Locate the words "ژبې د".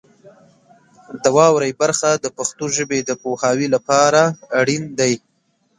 2.77-3.11